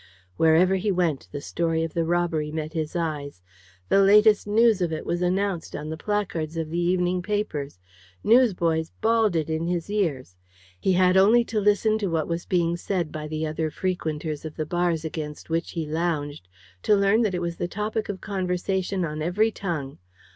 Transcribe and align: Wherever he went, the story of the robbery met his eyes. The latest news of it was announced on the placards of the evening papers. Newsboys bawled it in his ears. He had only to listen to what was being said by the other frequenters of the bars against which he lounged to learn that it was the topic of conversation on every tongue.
Wherever 0.35 0.77
he 0.77 0.91
went, 0.91 1.27
the 1.31 1.41
story 1.41 1.83
of 1.83 1.93
the 1.93 2.03
robbery 2.05 2.51
met 2.51 2.73
his 2.73 2.95
eyes. 2.95 3.43
The 3.89 4.01
latest 4.01 4.47
news 4.47 4.81
of 4.81 4.91
it 4.91 5.05
was 5.05 5.21
announced 5.21 5.75
on 5.75 5.91
the 5.91 5.95
placards 5.95 6.57
of 6.57 6.71
the 6.71 6.79
evening 6.79 7.21
papers. 7.21 7.77
Newsboys 8.23 8.89
bawled 9.01 9.35
it 9.35 9.47
in 9.47 9.67
his 9.67 9.91
ears. 9.91 10.35
He 10.79 10.93
had 10.93 11.17
only 11.17 11.43
to 11.43 11.59
listen 11.61 11.99
to 11.99 12.07
what 12.07 12.27
was 12.27 12.47
being 12.47 12.77
said 12.77 13.11
by 13.11 13.27
the 13.27 13.45
other 13.45 13.69
frequenters 13.69 14.43
of 14.43 14.55
the 14.55 14.65
bars 14.65 15.05
against 15.05 15.51
which 15.51 15.73
he 15.73 15.85
lounged 15.85 16.47
to 16.81 16.95
learn 16.95 17.21
that 17.21 17.35
it 17.35 17.41
was 17.43 17.57
the 17.57 17.67
topic 17.67 18.09
of 18.09 18.21
conversation 18.21 19.05
on 19.05 19.21
every 19.21 19.51
tongue. 19.51 19.99